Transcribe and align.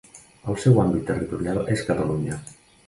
El 0.53 0.57
seu 0.63 0.81
àmbit 0.85 1.05
territorial 1.11 1.63
és 1.77 1.87
Catalunya. 1.93 2.45